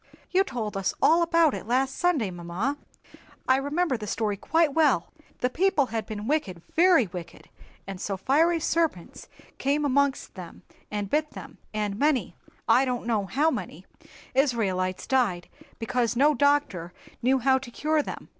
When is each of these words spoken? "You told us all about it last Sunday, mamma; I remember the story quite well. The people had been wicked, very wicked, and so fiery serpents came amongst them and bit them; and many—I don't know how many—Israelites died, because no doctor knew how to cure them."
"You 0.31 0.43
told 0.43 0.75
us 0.75 0.95
all 0.99 1.21
about 1.21 1.53
it 1.53 1.67
last 1.67 1.95
Sunday, 1.95 2.31
mamma; 2.31 2.75
I 3.47 3.57
remember 3.57 3.97
the 3.97 4.07
story 4.07 4.35
quite 4.35 4.73
well. 4.73 5.13
The 5.41 5.49
people 5.51 5.85
had 5.93 6.07
been 6.07 6.25
wicked, 6.25 6.63
very 6.75 7.05
wicked, 7.05 7.49
and 7.85 8.01
so 8.01 8.17
fiery 8.17 8.59
serpents 8.59 9.27
came 9.59 9.85
amongst 9.85 10.33
them 10.33 10.63
and 10.89 11.07
bit 11.07 11.29
them; 11.33 11.59
and 11.71 11.99
many—I 11.99 12.83
don't 12.83 13.05
know 13.05 13.27
how 13.27 13.51
many—Israelites 13.51 15.05
died, 15.05 15.47
because 15.77 16.15
no 16.15 16.33
doctor 16.33 16.93
knew 17.21 17.37
how 17.37 17.59
to 17.59 17.69
cure 17.69 18.01
them." 18.01 18.29